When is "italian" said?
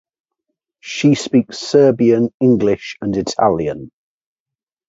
3.15-3.91